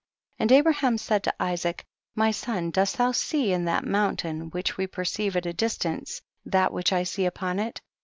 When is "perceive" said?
4.87-5.35